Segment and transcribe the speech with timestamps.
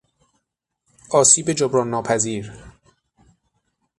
[1.11, 2.51] آسیب جبران ناپذیر